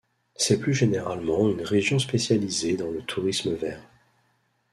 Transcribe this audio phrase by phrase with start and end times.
[0.35, 3.83] C’est plus généralement une région spécialisée dans le tourisme vert.